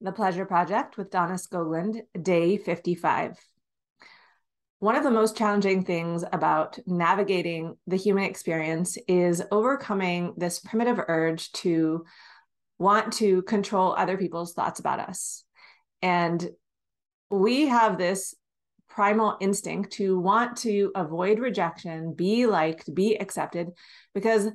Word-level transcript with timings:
The 0.00 0.12
Pleasure 0.12 0.44
Project 0.44 0.96
with 0.96 1.10
Donna 1.10 1.34
Skoglund, 1.34 2.02
day 2.22 2.56
55. 2.56 3.36
One 4.78 4.94
of 4.94 5.02
the 5.02 5.10
most 5.10 5.36
challenging 5.36 5.84
things 5.84 6.22
about 6.32 6.78
navigating 6.86 7.76
the 7.88 7.96
human 7.96 8.22
experience 8.22 8.96
is 9.08 9.42
overcoming 9.50 10.34
this 10.36 10.60
primitive 10.60 11.00
urge 11.08 11.50
to 11.52 12.04
want 12.78 13.14
to 13.14 13.42
control 13.42 13.92
other 13.92 14.16
people's 14.16 14.54
thoughts 14.54 14.78
about 14.78 15.00
us. 15.00 15.42
And 16.00 16.48
we 17.28 17.66
have 17.66 17.98
this 17.98 18.36
primal 18.88 19.36
instinct 19.40 19.94
to 19.94 20.16
want 20.16 20.58
to 20.58 20.92
avoid 20.94 21.40
rejection, 21.40 22.14
be 22.14 22.46
liked, 22.46 22.94
be 22.94 23.16
accepted, 23.16 23.70
because 24.14 24.48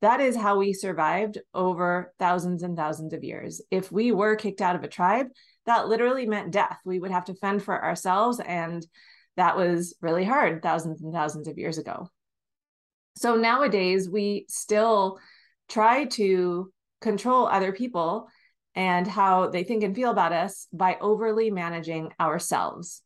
that 0.00 0.20
is 0.20 0.36
how 0.36 0.58
we 0.58 0.72
survived 0.72 1.38
over 1.52 2.12
thousands 2.18 2.62
and 2.62 2.76
thousands 2.76 3.12
of 3.12 3.24
years. 3.24 3.60
If 3.70 3.92
we 3.92 4.12
were 4.12 4.36
kicked 4.36 4.60
out 4.60 4.76
of 4.76 4.82
a 4.82 4.88
tribe, 4.88 5.26
that 5.66 5.88
literally 5.88 6.26
meant 6.26 6.52
death. 6.52 6.78
We 6.84 6.98
would 6.98 7.10
have 7.10 7.26
to 7.26 7.34
fend 7.34 7.62
for 7.62 7.84
ourselves. 7.84 8.40
And 8.40 8.86
that 9.36 9.56
was 9.56 9.94
really 10.00 10.24
hard 10.24 10.62
thousands 10.62 11.02
and 11.02 11.12
thousands 11.12 11.48
of 11.48 11.58
years 11.58 11.78
ago. 11.78 12.08
So 13.16 13.36
nowadays, 13.36 14.08
we 14.08 14.46
still 14.48 15.18
try 15.68 16.04
to 16.04 16.72
control 17.00 17.46
other 17.46 17.72
people 17.72 18.28
and 18.74 19.06
how 19.06 19.48
they 19.48 19.64
think 19.64 19.82
and 19.82 19.94
feel 19.94 20.10
about 20.10 20.32
us 20.32 20.66
by 20.72 20.96
overly 21.00 21.50
managing 21.50 22.12
ourselves. 22.20 23.02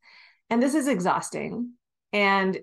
And 0.50 0.62
this 0.62 0.74
is 0.74 0.86
exhausting. 0.86 1.72
And 2.12 2.58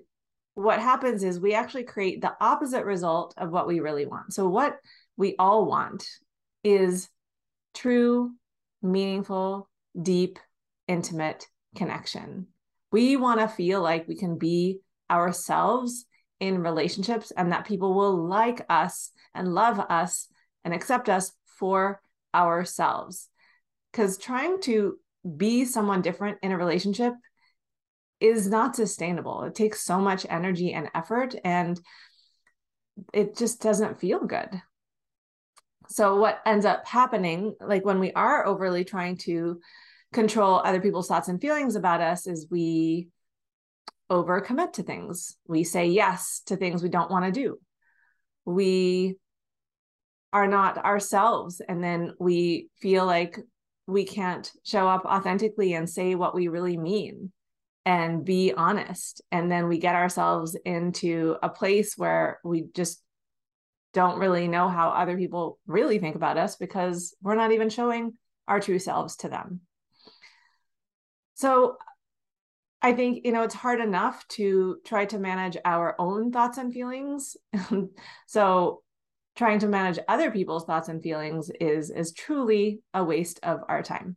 what 0.54 0.80
happens 0.80 1.22
is 1.24 1.40
we 1.40 1.54
actually 1.54 1.84
create 1.84 2.20
the 2.20 2.34
opposite 2.40 2.84
result 2.84 3.34
of 3.36 3.50
what 3.50 3.66
we 3.66 3.80
really 3.80 4.06
want. 4.06 4.34
So, 4.34 4.48
what 4.48 4.78
we 5.16 5.34
all 5.38 5.66
want 5.66 6.06
is 6.62 7.08
true, 7.74 8.32
meaningful, 8.82 9.68
deep, 10.00 10.38
intimate 10.88 11.46
connection. 11.76 12.48
We 12.90 13.16
want 13.16 13.40
to 13.40 13.48
feel 13.48 13.80
like 13.80 14.06
we 14.06 14.16
can 14.16 14.36
be 14.36 14.80
ourselves 15.10 16.04
in 16.40 16.62
relationships 16.62 17.30
and 17.36 17.52
that 17.52 17.66
people 17.66 17.94
will 17.94 18.26
like 18.26 18.66
us 18.68 19.10
and 19.34 19.54
love 19.54 19.78
us 19.78 20.28
and 20.64 20.74
accept 20.74 21.08
us 21.08 21.32
for 21.46 22.00
ourselves. 22.34 23.28
Because 23.90 24.18
trying 24.18 24.60
to 24.62 24.98
be 25.36 25.64
someone 25.64 26.02
different 26.02 26.38
in 26.42 26.52
a 26.52 26.58
relationship 26.58 27.14
is 28.22 28.48
not 28.48 28.76
sustainable. 28.76 29.42
It 29.42 29.54
takes 29.54 29.82
so 29.82 29.98
much 29.98 30.24
energy 30.28 30.72
and 30.72 30.88
effort, 30.94 31.34
and 31.44 31.80
it 33.12 33.36
just 33.36 33.60
doesn't 33.60 34.00
feel 34.00 34.24
good. 34.24 34.48
So, 35.88 36.16
what 36.16 36.40
ends 36.46 36.64
up 36.64 36.86
happening, 36.86 37.54
like 37.60 37.84
when 37.84 38.00
we 38.00 38.12
are 38.12 38.46
overly 38.46 38.84
trying 38.84 39.16
to 39.18 39.60
control 40.12 40.60
other 40.64 40.80
people's 40.80 41.08
thoughts 41.08 41.28
and 41.28 41.40
feelings 41.40 41.74
about 41.74 42.00
us, 42.00 42.26
is 42.26 42.46
we 42.50 43.08
overcommit 44.10 44.74
to 44.74 44.82
things. 44.82 45.36
We 45.46 45.64
say 45.64 45.86
yes 45.86 46.42
to 46.46 46.56
things 46.56 46.82
we 46.82 46.88
don't 46.90 47.10
want 47.10 47.24
to 47.24 47.32
do. 47.32 47.58
We 48.44 49.16
are 50.32 50.46
not 50.46 50.78
ourselves. 50.78 51.60
And 51.66 51.82
then 51.82 52.14
we 52.18 52.68
feel 52.80 53.06
like 53.06 53.38
we 53.86 54.04
can't 54.04 54.50
show 54.64 54.88
up 54.88 55.04
authentically 55.04 55.74
and 55.74 55.88
say 55.88 56.14
what 56.14 56.34
we 56.34 56.48
really 56.48 56.76
mean 56.76 57.32
and 57.84 58.24
be 58.24 58.52
honest. 58.56 59.22
And 59.30 59.50
then 59.50 59.68
we 59.68 59.78
get 59.78 59.94
ourselves 59.94 60.56
into 60.64 61.36
a 61.42 61.48
place 61.48 61.94
where 61.96 62.40
we 62.44 62.66
just 62.74 63.02
don't 63.92 64.18
really 64.18 64.48
know 64.48 64.68
how 64.68 64.90
other 64.90 65.16
people 65.16 65.58
really 65.66 65.98
think 65.98 66.16
about 66.16 66.38
us 66.38 66.56
because 66.56 67.14
we're 67.22 67.34
not 67.34 67.52
even 67.52 67.68
showing 67.68 68.14
our 68.48 68.60
true 68.60 68.78
selves 68.78 69.16
to 69.16 69.28
them. 69.28 69.60
So 71.34 71.76
I 72.80 72.92
think, 72.92 73.24
you 73.24 73.32
know, 73.32 73.42
it's 73.42 73.54
hard 73.54 73.80
enough 73.80 74.26
to 74.28 74.78
try 74.84 75.04
to 75.06 75.18
manage 75.18 75.56
our 75.64 75.94
own 75.98 76.32
thoughts 76.32 76.58
and 76.58 76.72
feelings. 76.72 77.36
so 78.26 78.82
trying 79.36 79.60
to 79.60 79.68
manage 79.68 79.98
other 80.08 80.30
people's 80.30 80.64
thoughts 80.64 80.88
and 80.88 81.02
feelings 81.02 81.50
is 81.60 81.90
is 81.90 82.12
truly 82.12 82.80
a 82.92 83.04
waste 83.04 83.40
of 83.42 83.60
our 83.68 83.82
time. 83.82 84.16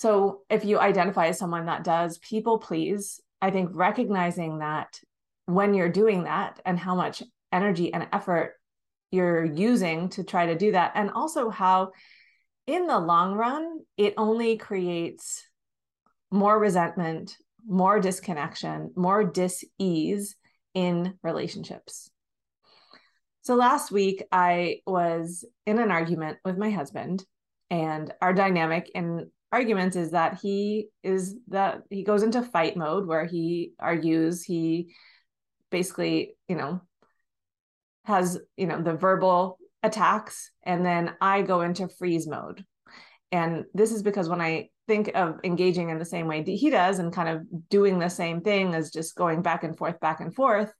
So 0.00 0.40
if 0.48 0.64
you 0.64 0.78
identify 0.78 1.26
as 1.26 1.38
someone 1.38 1.66
that 1.66 1.84
does 1.84 2.16
people 2.16 2.56
please, 2.56 3.20
I 3.42 3.50
think 3.50 3.68
recognizing 3.74 4.60
that 4.60 4.98
when 5.44 5.74
you're 5.74 5.90
doing 5.90 6.24
that 6.24 6.58
and 6.64 6.78
how 6.78 6.94
much 6.94 7.22
energy 7.52 7.92
and 7.92 8.08
effort 8.10 8.54
you're 9.10 9.44
using 9.44 10.08
to 10.10 10.24
try 10.24 10.46
to 10.46 10.54
do 10.54 10.72
that, 10.72 10.92
and 10.94 11.10
also 11.10 11.50
how 11.50 11.90
in 12.66 12.86
the 12.86 12.98
long 12.98 13.34
run, 13.34 13.80
it 13.98 14.14
only 14.16 14.56
creates 14.56 15.46
more 16.30 16.58
resentment, 16.58 17.36
more 17.68 18.00
disconnection, 18.00 18.92
more 18.96 19.22
dis 19.22 19.66
ease 19.78 20.34
in 20.72 21.18
relationships. 21.22 22.10
So 23.42 23.54
last 23.54 23.92
week, 23.92 24.22
I 24.32 24.78
was 24.86 25.44
in 25.66 25.78
an 25.78 25.90
argument 25.90 26.38
with 26.42 26.56
my 26.56 26.70
husband, 26.70 27.22
and 27.68 28.10
our 28.22 28.32
dynamic 28.32 28.90
in 28.94 29.30
arguments 29.52 29.96
is 29.96 30.12
that 30.12 30.38
he 30.40 30.88
is 31.02 31.36
that 31.48 31.82
he 31.90 32.04
goes 32.04 32.22
into 32.22 32.42
fight 32.42 32.76
mode 32.76 33.06
where 33.06 33.24
he 33.24 33.72
argues 33.78 34.44
he 34.44 34.94
basically 35.70 36.34
you 36.48 36.56
know 36.56 36.80
has 38.04 38.38
you 38.56 38.66
know 38.66 38.80
the 38.80 38.94
verbal 38.94 39.58
attacks 39.82 40.50
and 40.62 40.84
then 40.84 41.14
i 41.20 41.42
go 41.42 41.62
into 41.62 41.88
freeze 41.88 42.26
mode. 42.26 42.64
And 43.32 43.64
this 43.74 43.92
is 43.92 44.02
because 44.02 44.28
when 44.28 44.40
i 44.40 44.68
think 44.86 45.12
of 45.14 45.38
engaging 45.44 45.90
in 45.90 45.98
the 45.98 46.04
same 46.04 46.26
way 46.26 46.42
he 46.42 46.68
does 46.68 46.98
and 46.98 47.12
kind 47.12 47.28
of 47.28 47.68
doing 47.68 47.98
the 47.98 48.10
same 48.10 48.40
thing 48.40 48.74
as 48.74 48.90
just 48.90 49.14
going 49.14 49.40
back 49.40 49.62
and 49.62 49.78
forth 49.78 50.00
back 50.00 50.20
and 50.20 50.34
forth 50.34 50.72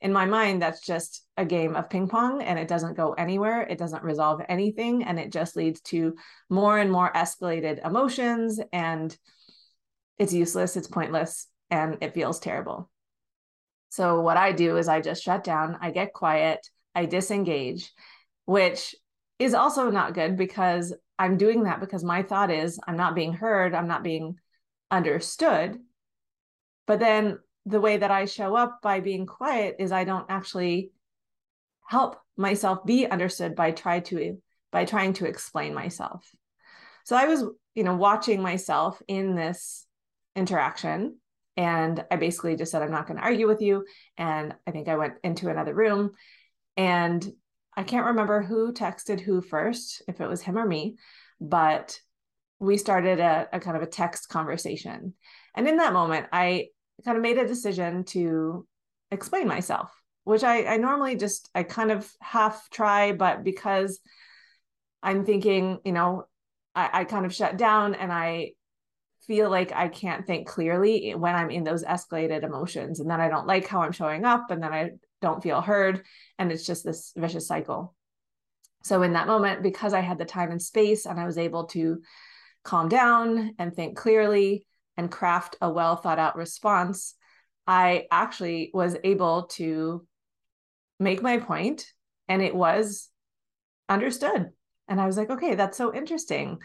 in 0.00 0.12
my 0.12 0.26
mind, 0.26 0.60
that's 0.60 0.80
just 0.80 1.26
a 1.36 1.44
game 1.44 1.74
of 1.74 1.90
ping 1.90 2.08
pong 2.08 2.42
and 2.42 2.58
it 2.58 2.68
doesn't 2.68 2.96
go 2.96 3.12
anywhere. 3.14 3.62
It 3.62 3.78
doesn't 3.78 4.02
resolve 4.02 4.42
anything. 4.48 5.04
And 5.04 5.18
it 5.18 5.32
just 5.32 5.56
leads 5.56 5.80
to 5.82 6.16
more 6.50 6.78
and 6.78 6.90
more 6.90 7.12
escalated 7.12 7.84
emotions. 7.84 8.60
And 8.72 9.16
it's 10.18 10.32
useless, 10.32 10.76
it's 10.76 10.88
pointless, 10.88 11.46
and 11.70 11.98
it 12.00 12.14
feels 12.14 12.38
terrible. 12.38 12.90
So, 13.88 14.20
what 14.20 14.36
I 14.36 14.52
do 14.52 14.76
is 14.76 14.88
I 14.88 15.00
just 15.00 15.22
shut 15.22 15.44
down, 15.44 15.78
I 15.80 15.90
get 15.90 16.12
quiet, 16.12 16.68
I 16.94 17.06
disengage, 17.06 17.92
which 18.44 18.94
is 19.38 19.54
also 19.54 19.90
not 19.90 20.14
good 20.14 20.36
because 20.36 20.94
I'm 21.18 21.36
doing 21.36 21.64
that 21.64 21.80
because 21.80 22.04
my 22.04 22.22
thought 22.22 22.50
is 22.50 22.78
I'm 22.86 22.96
not 22.96 23.14
being 23.14 23.32
heard, 23.32 23.74
I'm 23.74 23.88
not 23.88 24.02
being 24.02 24.38
understood. 24.90 25.78
But 26.86 27.00
then 27.00 27.38
the 27.66 27.80
way 27.80 27.96
that 27.96 28.12
I 28.12 28.24
show 28.24 28.54
up 28.54 28.80
by 28.80 29.00
being 29.00 29.26
quiet 29.26 29.76
is 29.80 29.92
I 29.92 30.04
don't 30.04 30.26
actually 30.30 30.92
help 31.84 32.16
myself 32.36 32.86
be 32.86 33.06
understood 33.06 33.54
by 33.56 33.72
try 33.72 34.00
to 34.00 34.38
by 34.72 34.84
trying 34.84 35.12
to 35.14 35.26
explain 35.26 35.74
myself. 35.74 36.28
So 37.04 37.16
I 37.16 37.26
was, 37.26 37.44
you 37.74 37.84
know, 37.84 37.96
watching 37.96 38.42
myself 38.42 39.00
in 39.08 39.34
this 39.34 39.86
interaction 40.34 41.18
and 41.56 42.04
I 42.10 42.16
basically 42.16 42.56
just 42.56 42.72
said 42.72 42.82
I'm 42.82 42.90
not 42.90 43.06
going 43.06 43.18
to 43.18 43.24
argue 43.24 43.46
with 43.46 43.62
you 43.62 43.84
and 44.18 44.54
I 44.66 44.70
think 44.70 44.88
I 44.88 44.96
went 44.96 45.14
into 45.24 45.48
another 45.48 45.74
room 45.74 46.12
and 46.76 47.26
I 47.76 47.82
can't 47.82 48.06
remember 48.06 48.42
who 48.42 48.72
texted 48.72 49.20
who 49.20 49.40
first, 49.40 50.02
if 50.08 50.20
it 50.20 50.28
was 50.28 50.42
him 50.42 50.58
or 50.58 50.66
me, 50.66 50.96
but 51.40 51.98
we 52.58 52.76
started 52.76 53.20
a, 53.20 53.48
a 53.52 53.60
kind 53.60 53.76
of 53.76 53.82
a 53.82 53.86
text 53.86 54.28
conversation. 54.28 55.14
And 55.54 55.68
in 55.68 55.76
that 55.76 55.92
moment, 55.92 56.26
I 56.32 56.68
kind 57.04 57.16
of 57.16 57.22
made 57.22 57.38
a 57.38 57.46
decision 57.46 58.04
to 58.04 58.66
explain 59.10 59.46
myself, 59.46 59.90
which 60.24 60.44
I, 60.44 60.64
I 60.64 60.76
normally 60.76 61.16
just, 61.16 61.50
I 61.54 61.62
kind 61.62 61.90
of 61.90 62.10
half 62.20 62.68
try, 62.70 63.12
but 63.12 63.44
because 63.44 64.00
I'm 65.02 65.24
thinking, 65.24 65.78
you 65.84 65.92
know, 65.92 66.24
I, 66.74 66.90
I 66.92 67.04
kind 67.04 67.26
of 67.26 67.34
shut 67.34 67.56
down 67.56 67.94
and 67.94 68.12
I 68.12 68.52
feel 69.26 69.50
like 69.50 69.72
I 69.74 69.88
can't 69.88 70.26
think 70.26 70.46
clearly 70.46 71.14
when 71.14 71.34
I'm 71.34 71.50
in 71.50 71.64
those 71.64 71.84
escalated 71.84 72.44
emotions. 72.44 73.00
And 73.00 73.10
then 73.10 73.20
I 73.20 73.28
don't 73.28 73.46
like 73.46 73.66
how 73.66 73.82
I'm 73.82 73.92
showing 73.92 74.24
up 74.24 74.50
and 74.50 74.62
then 74.62 74.72
I 74.72 74.90
don't 75.20 75.42
feel 75.42 75.60
heard. 75.60 76.04
And 76.38 76.52
it's 76.52 76.66
just 76.66 76.84
this 76.84 77.12
vicious 77.16 77.46
cycle. 77.46 77.94
So 78.84 79.02
in 79.02 79.14
that 79.14 79.26
moment, 79.26 79.62
because 79.62 79.94
I 79.94 80.00
had 80.00 80.18
the 80.18 80.24
time 80.24 80.52
and 80.52 80.62
space 80.62 81.06
and 81.06 81.18
I 81.18 81.26
was 81.26 81.38
able 81.38 81.64
to 81.68 82.02
calm 82.62 82.88
down 82.88 83.54
and 83.58 83.74
think 83.74 83.96
clearly, 83.96 84.66
and 84.96 85.10
craft 85.10 85.56
a 85.60 85.70
well 85.70 85.96
thought 85.96 86.18
out 86.18 86.36
response, 86.36 87.14
I 87.66 88.06
actually 88.10 88.70
was 88.72 88.96
able 89.04 89.44
to 89.54 90.06
make 90.98 91.22
my 91.22 91.38
point 91.38 91.86
and 92.28 92.42
it 92.42 92.54
was 92.54 93.08
understood. 93.88 94.50
And 94.88 95.00
I 95.00 95.06
was 95.06 95.16
like, 95.16 95.30
okay, 95.30 95.54
that's 95.54 95.76
so 95.76 95.94
interesting. 95.94 96.58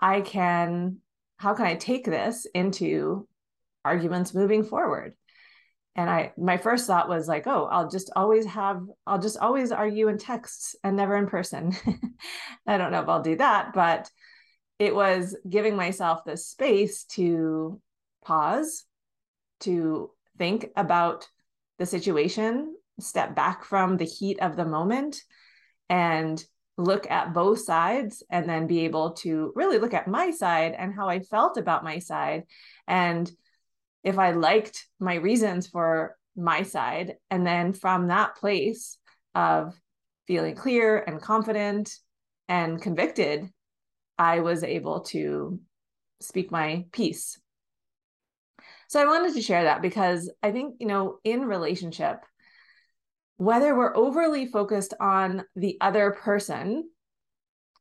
I 0.00 0.20
can, 0.20 0.98
how 1.38 1.54
can 1.54 1.66
I 1.66 1.74
take 1.76 2.04
this 2.04 2.46
into 2.54 3.26
arguments 3.84 4.34
moving 4.34 4.64
forward? 4.64 5.14
And 5.96 6.10
I, 6.10 6.32
my 6.36 6.56
first 6.56 6.86
thought 6.86 7.08
was 7.08 7.28
like, 7.28 7.46
oh, 7.46 7.66
I'll 7.66 7.88
just 7.88 8.10
always 8.16 8.44
have, 8.46 8.82
I'll 9.06 9.20
just 9.20 9.38
always 9.38 9.70
argue 9.70 10.08
in 10.08 10.18
texts 10.18 10.74
and 10.82 10.96
never 10.96 11.16
in 11.16 11.28
person. 11.28 11.72
I 12.66 12.76
don't 12.76 12.90
know 12.90 13.00
if 13.00 13.08
I'll 13.08 13.22
do 13.22 13.36
that, 13.36 13.72
but 13.72 14.10
it 14.78 14.94
was 14.94 15.36
giving 15.48 15.76
myself 15.76 16.24
the 16.24 16.36
space 16.36 17.04
to 17.04 17.80
pause, 18.24 18.84
to 19.60 20.10
think 20.38 20.70
about 20.76 21.28
the 21.78 21.86
situation, 21.86 22.74
step 23.00 23.34
back 23.34 23.64
from 23.64 23.96
the 23.96 24.04
heat 24.04 24.40
of 24.40 24.56
the 24.56 24.64
moment, 24.64 25.20
and 25.88 26.42
look 26.76 27.08
at 27.10 27.34
both 27.34 27.60
sides 27.60 28.22
and 28.30 28.48
then 28.48 28.66
be 28.66 28.80
able 28.80 29.12
to 29.12 29.52
really 29.54 29.78
look 29.78 29.94
at 29.94 30.08
my 30.08 30.30
side 30.30 30.74
and 30.76 30.92
how 30.92 31.08
I 31.08 31.20
felt 31.20 31.56
about 31.56 31.84
my 31.84 32.00
side. 32.00 32.44
And 32.88 33.30
if 34.02 34.18
I 34.18 34.32
liked 34.32 34.86
my 34.98 35.14
reasons 35.14 35.68
for 35.68 36.16
my 36.36 36.62
side. 36.62 37.14
And 37.30 37.46
then 37.46 37.72
from 37.72 38.08
that 38.08 38.36
place 38.36 38.98
of 39.34 39.74
feeling 40.26 40.54
clear 40.54 40.98
and 40.98 41.20
confident 41.20 41.94
and 42.48 42.80
convicted, 42.80 43.48
I 44.18 44.40
was 44.40 44.62
able 44.62 45.00
to 45.00 45.60
speak 46.20 46.50
my 46.50 46.86
piece. 46.92 47.38
So 48.88 49.00
I 49.00 49.06
wanted 49.06 49.34
to 49.34 49.42
share 49.42 49.64
that 49.64 49.82
because 49.82 50.30
I 50.42 50.52
think, 50.52 50.76
you 50.78 50.86
know, 50.86 51.18
in 51.24 51.42
relationship, 51.42 52.18
whether 53.36 53.76
we're 53.76 53.96
overly 53.96 54.46
focused 54.46 54.94
on 55.00 55.44
the 55.56 55.76
other 55.80 56.12
person 56.12 56.88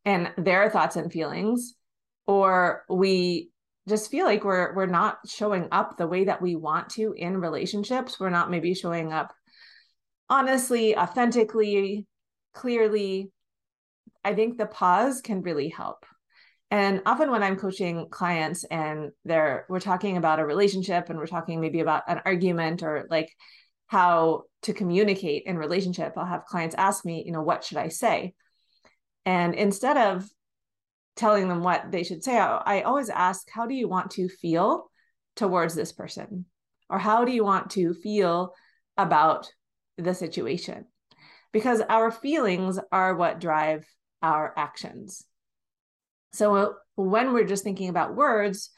and 0.05 0.31
their 0.37 0.69
thoughts 0.69 0.95
and 0.95 1.11
feelings, 1.11 1.75
or 2.25 2.83
we 2.89 3.51
just 3.87 4.09
feel 4.09 4.25
like 4.25 4.43
we're 4.43 4.73
we're 4.73 4.85
not 4.85 5.17
showing 5.27 5.67
up 5.71 5.97
the 5.97 6.07
way 6.07 6.23
that 6.23 6.41
we 6.41 6.55
want 6.55 6.89
to 6.91 7.13
in 7.15 7.37
relationships, 7.37 8.19
we're 8.19 8.29
not 8.29 8.49
maybe 8.49 8.73
showing 8.73 9.13
up 9.13 9.33
honestly, 10.29 10.97
authentically, 10.97 12.07
clearly, 12.53 13.31
I 14.23 14.33
think 14.33 14.57
the 14.57 14.65
pause 14.65 15.21
can 15.21 15.41
really 15.41 15.69
help. 15.69 16.05
And 16.73 17.03
often 17.05 17.29
when 17.29 17.43
I'm 17.43 17.55
coaching 17.55 18.07
clients 18.09 18.63
and 18.63 19.11
they're 19.25 19.67
we're 19.69 19.79
talking 19.79 20.17
about 20.17 20.39
a 20.39 20.45
relationship 20.45 21.07
and 21.07 21.19
we're 21.19 21.27
talking 21.27 21.61
maybe 21.61 21.81
about 21.81 22.01
an 22.07 22.21
argument 22.25 22.81
or 22.81 23.05
like 23.11 23.31
how 23.85 24.45
to 24.63 24.73
communicate 24.73 25.43
in 25.45 25.55
relationship, 25.55 26.13
I'll 26.17 26.25
have 26.25 26.45
clients 26.45 26.73
ask 26.75 27.05
me, 27.05 27.21
you 27.27 27.31
know, 27.31 27.43
what 27.43 27.63
should 27.63 27.77
I 27.77 27.89
say? 27.89 28.33
And 29.23 29.53
instead 29.53 29.97
of 29.97 30.27
telling 31.15 31.47
them 31.47 31.61
what 31.61 31.91
they 31.91 32.01
should 32.01 32.23
say, 32.23 32.39
I, 32.39 32.79
I 32.79 32.81
always 32.81 33.09
ask, 33.09 33.47
how 33.51 33.67
do 33.67 33.75
you 33.75 33.87
want 33.87 34.09
to 34.11 34.27
feel 34.27 34.89
towards 35.35 35.75
this 35.75 35.91
person? 35.91 36.45
Or 36.89 36.97
how 36.97 37.23
do 37.23 37.31
you 37.31 37.43
want 37.43 37.69
to 37.71 37.93
feel 37.93 38.55
about 38.97 39.47
the 39.99 40.15
situation? 40.15 40.85
Because 41.51 41.81
our 41.81 42.09
feelings 42.09 42.79
are 42.91 43.13
what 43.13 43.39
drive 43.39 43.85
our 44.23 44.55
actions. 44.57 45.23
So 46.33 46.55
uh, 46.55 46.69
when 46.95 47.33
we're 47.33 47.45
just 47.45 47.63
thinking 47.63 47.89
about 47.89 48.15
words, 48.15 48.69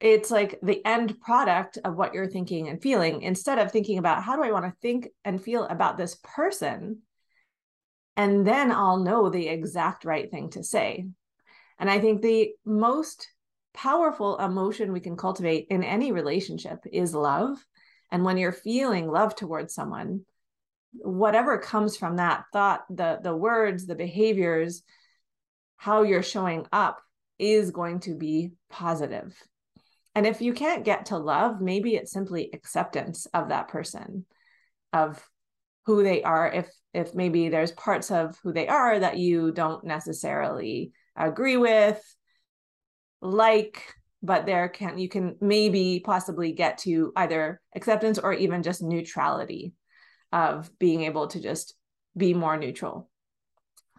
it's 0.00 0.30
like 0.30 0.58
the 0.62 0.84
end 0.84 1.18
product 1.20 1.78
of 1.84 1.96
what 1.96 2.12
you're 2.12 2.28
thinking 2.28 2.68
and 2.68 2.82
feeling 2.82 3.22
instead 3.22 3.58
of 3.58 3.72
thinking 3.72 3.98
about 3.98 4.22
how 4.22 4.36
do 4.36 4.42
I 4.42 4.52
want 4.52 4.66
to 4.66 4.80
think 4.82 5.08
and 5.24 5.42
feel 5.42 5.64
about 5.64 5.96
this 5.96 6.18
person? 6.22 7.02
And 8.16 8.46
then 8.46 8.70
I'll 8.70 8.98
know 8.98 9.30
the 9.30 9.48
exact 9.48 10.04
right 10.04 10.30
thing 10.30 10.50
to 10.50 10.62
say. 10.62 11.06
And 11.78 11.90
I 11.90 12.00
think 12.00 12.22
the 12.22 12.50
most 12.64 13.28
powerful 13.72 14.36
emotion 14.38 14.92
we 14.92 15.00
can 15.00 15.16
cultivate 15.16 15.66
in 15.70 15.82
any 15.82 16.12
relationship 16.12 16.80
is 16.92 17.14
love. 17.14 17.56
And 18.12 18.24
when 18.24 18.36
you're 18.36 18.52
feeling 18.52 19.10
love 19.10 19.34
towards 19.34 19.74
someone, 19.74 20.24
whatever 20.92 21.58
comes 21.58 21.96
from 21.96 22.16
that 22.16 22.44
thought, 22.52 22.84
the 22.88 23.18
the 23.22 23.34
words, 23.34 23.86
the 23.86 23.96
behaviors, 23.96 24.82
how 25.76 26.02
you're 26.02 26.22
showing 26.22 26.66
up 26.72 27.00
is 27.38 27.70
going 27.70 28.00
to 28.00 28.14
be 28.14 28.52
positive. 28.70 29.36
And 30.14 30.26
if 30.26 30.40
you 30.40 30.52
can't 30.52 30.84
get 30.84 31.06
to 31.06 31.18
love, 31.18 31.60
maybe 31.60 31.96
it's 31.96 32.12
simply 32.12 32.50
acceptance 32.52 33.26
of 33.26 33.48
that 33.48 33.68
person, 33.68 34.24
of 34.92 35.22
who 35.86 36.02
they 36.02 36.22
are. 36.22 36.50
If 36.50 36.70
if 36.92 37.14
maybe 37.14 37.48
there's 37.48 37.72
parts 37.72 38.10
of 38.10 38.38
who 38.42 38.52
they 38.52 38.68
are 38.68 38.98
that 39.00 39.18
you 39.18 39.50
don't 39.50 39.84
necessarily 39.84 40.92
agree 41.16 41.56
with, 41.56 42.00
like, 43.20 43.82
but 44.22 44.46
there 44.46 44.68
can 44.68 44.98
you 44.98 45.08
can 45.08 45.36
maybe 45.40 46.00
possibly 46.04 46.52
get 46.52 46.78
to 46.78 47.12
either 47.16 47.60
acceptance 47.74 48.18
or 48.18 48.32
even 48.32 48.62
just 48.62 48.82
neutrality 48.82 49.74
of 50.32 50.70
being 50.78 51.02
able 51.02 51.26
to 51.28 51.40
just 51.40 51.74
be 52.16 52.32
more 52.32 52.56
neutral. 52.56 53.10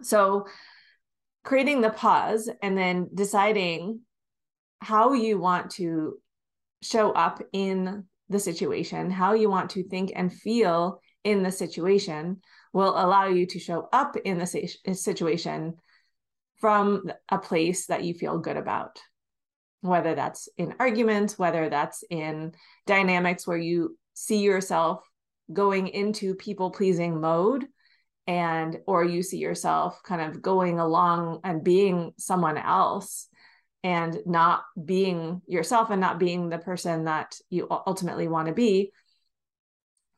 So 0.01 0.47
creating 1.45 1.79
the 1.79 1.91
pause 1.91 2.49
and 2.61 2.77
then 2.77 3.07
deciding 3.13 4.01
how 4.81 5.13
you 5.13 5.39
want 5.39 5.69
to 5.69 6.17
show 6.81 7.11
up 7.11 7.41
in 7.53 8.03
the 8.29 8.39
situation, 8.39 9.11
how 9.11 9.33
you 9.33 9.49
want 9.49 9.69
to 9.69 9.87
think 9.87 10.11
and 10.15 10.33
feel 10.33 10.99
in 11.23 11.43
the 11.43 11.51
situation 11.51 12.41
will 12.73 12.97
allow 12.97 13.27
you 13.27 13.45
to 13.45 13.59
show 13.59 13.87
up 13.93 14.17
in 14.25 14.39
the 14.39 14.93
situation 14.93 15.75
from 16.59 17.03
a 17.29 17.37
place 17.37 17.85
that 17.87 18.03
you 18.03 18.13
feel 18.13 18.39
good 18.39 18.57
about. 18.57 18.99
Whether 19.81 20.15
that's 20.15 20.49
in 20.57 20.73
arguments, 20.79 21.37
whether 21.37 21.69
that's 21.69 22.03
in 22.09 22.53
dynamics 22.87 23.45
where 23.45 23.57
you 23.57 23.97
see 24.15 24.39
yourself 24.39 25.03
going 25.53 25.87
into 25.89 26.33
people 26.33 26.71
pleasing 26.71 27.21
mode 27.21 27.67
and 28.27 28.79
or 28.87 29.03
you 29.03 29.21
see 29.21 29.37
yourself 29.37 30.01
kind 30.03 30.21
of 30.21 30.41
going 30.41 30.79
along 30.79 31.41
and 31.43 31.63
being 31.63 32.13
someone 32.17 32.57
else 32.57 33.27
and 33.83 34.17
not 34.25 34.63
being 34.83 35.41
yourself 35.47 35.91
and 35.91 36.01
not 36.01 36.17
being 36.17 36.49
the 36.49 36.57
person 36.57 37.05
that 37.05 37.35
you 37.49 37.67
ultimately 37.69 38.27
want 38.27 38.47
to 38.47 38.53
be 38.53 38.91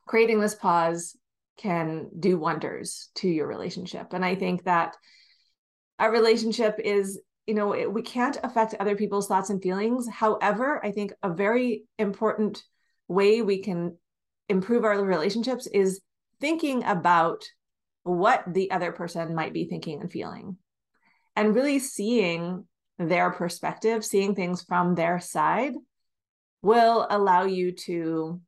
creating 0.06 0.40
this 0.40 0.54
pause 0.54 1.16
can 1.58 2.08
do 2.18 2.38
wonders 2.38 3.10
to 3.16 3.28
your 3.28 3.46
relationship. 3.46 4.12
And 4.12 4.24
i 4.24 4.34
think 4.34 4.64
that 4.64 4.96
a 5.98 6.10
relationship 6.10 6.76
is 6.82 7.20
you 7.46 7.54
know 7.54 7.72
it, 7.72 7.92
we 7.92 8.02
can't 8.02 8.38
affect 8.42 8.74
other 8.74 8.96
people's 8.96 9.26
thoughts 9.26 9.50
and 9.50 9.62
feelings. 9.62 10.08
However 10.08 10.84
i 10.84 10.90
think 10.90 11.12
a 11.22 11.28
very 11.28 11.84
important 11.98 12.62
way 13.06 13.42
we 13.42 13.62
can 13.62 13.96
improve 14.48 14.84
our 14.84 15.02
relationships 15.04 15.66
is 15.66 16.00
thinking 16.40 16.84
about 16.84 17.44
what 18.02 18.44
the 18.46 18.70
other 18.70 18.92
person 18.92 19.34
might 19.34 19.52
be 19.52 19.66
thinking 19.66 20.00
and 20.00 20.10
feeling. 20.10 20.56
And 21.36 21.54
really 21.54 21.78
seeing 21.78 22.64
their 22.98 23.30
perspective 23.30 24.04
seeing 24.04 24.34
things 24.34 24.62
from 24.62 24.96
their 24.96 25.20
side 25.20 25.74
will 26.62 27.06
allow 27.10 27.44
you 27.44 27.70
to 27.70 28.40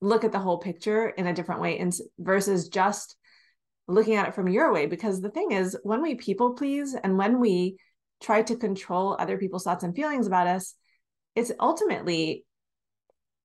look 0.00 0.24
at 0.24 0.32
the 0.32 0.38
whole 0.38 0.56
picture 0.56 1.08
in 1.08 1.26
a 1.26 1.34
different 1.34 1.60
way 1.60 1.78
and 1.78 1.92
versus 2.18 2.68
just 2.68 3.16
looking 3.86 4.14
at 4.14 4.26
it 4.26 4.34
from 4.34 4.48
your 4.48 4.72
way. 4.72 4.86
Because 4.86 5.20
the 5.20 5.30
thing 5.30 5.52
is 5.52 5.76
when 5.82 6.00
we 6.00 6.14
people 6.14 6.54
please 6.54 6.94
and 6.94 7.18
when 7.18 7.40
we 7.40 7.76
try 8.22 8.40
to 8.42 8.56
control 8.56 9.16
other 9.18 9.36
people's 9.36 9.64
thoughts 9.64 9.84
and 9.84 9.94
feelings 9.94 10.26
about 10.26 10.46
us 10.46 10.74
it's 11.34 11.52
ultimately 11.60 12.44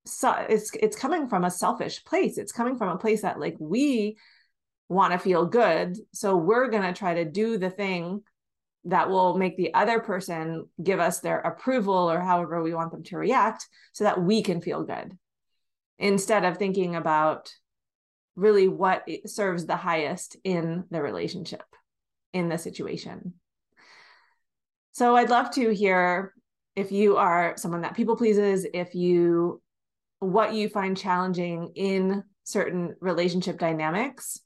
so 0.05 0.31
it's 0.49 0.71
it's 0.79 0.97
coming 0.97 1.27
from 1.27 1.45
a 1.45 1.51
selfish 1.51 2.03
place. 2.03 2.37
It's 2.37 2.51
coming 2.51 2.77
from 2.77 2.89
a 2.89 2.97
place 2.97 3.23
that 3.23 3.39
like 3.39 3.55
we 3.59 4.17
want 4.89 5.13
to 5.13 5.19
feel 5.19 5.45
good. 5.45 5.97
So 6.13 6.35
we're 6.35 6.69
going 6.69 6.83
to 6.83 6.97
try 6.97 7.15
to 7.15 7.25
do 7.25 7.57
the 7.57 7.69
thing 7.69 8.21
that 8.85 9.09
will 9.09 9.37
make 9.37 9.57
the 9.57 9.73
other 9.73 9.99
person 9.99 10.67
give 10.81 10.99
us 10.99 11.19
their 11.19 11.39
approval 11.39 12.11
or 12.11 12.19
however 12.19 12.61
we 12.61 12.73
want 12.73 12.91
them 12.91 13.03
to 13.03 13.17
react 13.17 13.67
so 13.93 14.03
that 14.03 14.21
we 14.21 14.43
can 14.43 14.61
feel 14.61 14.83
good. 14.83 15.17
Instead 15.97 16.45
of 16.45 16.57
thinking 16.57 16.95
about 16.95 17.51
really 18.35 18.67
what 18.67 19.07
serves 19.25 19.65
the 19.65 19.75
highest 19.75 20.37
in 20.43 20.83
the 20.91 21.01
relationship 21.01 21.63
in 22.33 22.49
the 22.49 22.57
situation. 22.57 23.33
So 24.91 25.15
i'd 25.15 25.29
love 25.29 25.51
to 25.51 25.73
hear 25.73 26.33
if 26.75 26.91
you 26.91 27.17
are 27.17 27.55
someone 27.57 27.81
that 27.81 27.95
people 27.95 28.15
pleases 28.15 28.65
if 28.73 28.93
you 28.93 29.61
what 30.19 30.53
you 30.53 30.69
find 30.69 30.97
challenging 30.97 31.71
in 31.75 32.23
certain 32.43 32.95
relationship 32.99 33.57
dynamics 33.57 34.39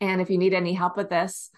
and 0.00 0.20
if 0.20 0.30
you 0.30 0.38
need 0.38 0.54
any 0.54 0.74
help 0.74 0.96
with 0.96 1.10
this 1.10 1.50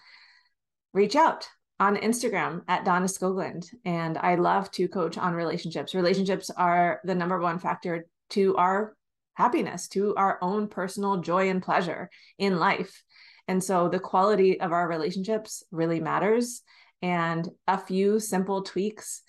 reach 0.93 1.15
out 1.15 1.47
on 1.79 1.97
Instagram 1.97 2.61
at 2.67 2.85
Donna 2.85 3.07
Skoglund. 3.07 3.73
And 3.85 4.17
I 4.17 4.35
love 4.35 4.69
to 4.71 4.87
coach 4.87 5.17
on 5.17 5.33
relationships. 5.33 5.95
Relationships 5.95 6.51
are 6.51 7.01
the 7.03 7.15
number 7.15 7.39
one 7.39 7.59
factor 7.59 8.05
to 8.31 8.55
our 8.57 8.95
happiness, 9.33 9.87
to 9.89 10.13
our 10.15 10.37
own 10.41 10.67
personal 10.67 11.17
joy 11.17 11.49
and 11.49 11.61
pleasure 11.61 12.09
in 12.37 12.59
life. 12.59 13.01
And 13.47 13.63
so 13.63 13.89
the 13.89 13.99
quality 13.99 14.61
of 14.61 14.71
our 14.71 14.87
relationships 14.87 15.63
really 15.71 15.99
matters. 15.99 16.61
And 17.01 17.49
a 17.67 17.79
few 17.79 18.19
simple 18.19 18.61
tweaks 18.61 19.23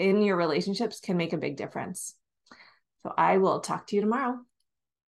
in 0.00 0.22
your 0.22 0.36
relationships 0.36 0.98
can 0.98 1.16
make 1.16 1.32
a 1.32 1.38
big 1.38 1.56
difference. 1.56 2.14
So 3.04 3.12
I 3.16 3.38
will 3.38 3.60
talk 3.60 3.86
to 3.88 3.96
you 3.96 4.02
tomorrow. 4.02 4.38